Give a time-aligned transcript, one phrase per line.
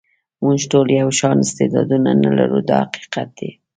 [0.43, 3.51] موږ ټول یو شان استعدادونه نه لرو دا حقیقت دی.